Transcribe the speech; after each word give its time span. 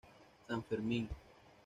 San 0.47 0.63
Fermín. 0.63 1.05